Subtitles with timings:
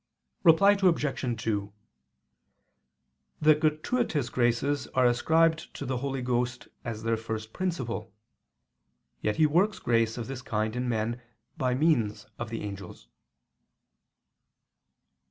[0.43, 1.41] Reply Obj.
[1.43, 1.73] 2:
[3.39, 8.11] The gratuitous graces are ascribed to the Holy Ghost as their first principle:
[9.21, 11.21] yet He works grace of this kind in men
[11.55, 13.09] by means of the angels.